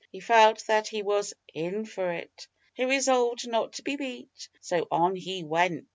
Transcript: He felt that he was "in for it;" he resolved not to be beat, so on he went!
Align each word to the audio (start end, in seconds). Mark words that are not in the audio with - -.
He 0.11 0.19
felt 0.19 0.65
that 0.65 0.87
he 0.87 1.03
was 1.03 1.35
"in 1.53 1.85
for 1.85 2.11
it;" 2.11 2.47
he 2.73 2.85
resolved 2.85 3.47
not 3.47 3.73
to 3.73 3.83
be 3.83 3.97
beat, 3.97 4.49
so 4.59 4.87
on 4.89 5.15
he 5.15 5.43
went! 5.43 5.89